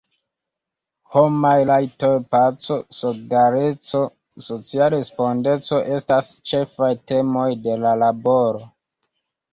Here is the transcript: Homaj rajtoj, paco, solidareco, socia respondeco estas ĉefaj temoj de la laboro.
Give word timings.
Homaj 1.15 1.51
rajtoj, 1.69 2.09
paco, 2.35 2.77
solidareco, 3.01 4.03
socia 4.47 4.87
respondeco 4.97 5.83
estas 5.99 6.33
ĉefaj 6.53 6.93
temoj 7.13 7.49
de 7.69 7.81
la 7.85 7.93
laboro. 8.07 8.69